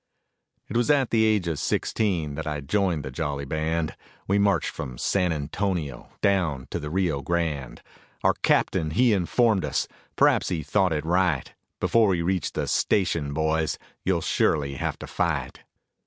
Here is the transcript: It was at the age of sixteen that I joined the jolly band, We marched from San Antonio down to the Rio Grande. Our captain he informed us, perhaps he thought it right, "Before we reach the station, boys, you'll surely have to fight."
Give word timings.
It 0.67 0.75
was 0.75 0.89
at 0.89 1.11
the 1.11 1.23
age 1.25 1.47
of 1.47 1.59
sixteen 1.59 2.33
that 2.33 2.47
I 2.47 2.59
joined 2.61 3.05
the 3.05 3.11
jolly 3.11 3.45
band, 3.45 3.95
We 4.27 4.39
marched 4.39 4.71
from 4.71 4.97
San 4.97 5.31
Antonio 5.31 6.09
down 6.21 6.65
to 6.71 6.79
the 6.79 6.89
Rio 6.89 7.21
Grande. 7.21 7.83
Our 8.23 8.33
captain 8.41 8.89
he 8.89 9.13
informed 9.13 9.63
us, 9.63 9.87
perhaps 10.15 10.49
he 10.49 10.63
thought 10.63 10.91
it 10.91 11.05
right, 11.05 11.53
"Before 11.79 12.07
we 12.07 12.23
reach 12.23 12.53
the 12.53 12.65
station, 12.67 13.31
boys, 13.31 13.77
you'll 14.03 14.21
surely 14.21 14.73
have 14.73 14.97
to 14.97 15.05
fight." 15.05 15.59